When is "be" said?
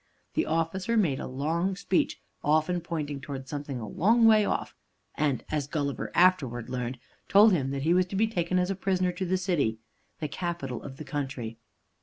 8.15-8.25